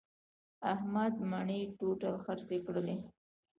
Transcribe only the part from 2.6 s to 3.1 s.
کړلې.